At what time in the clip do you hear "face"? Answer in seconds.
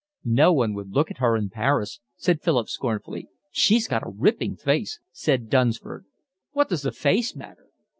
4.55-4.99, 6.91-7.35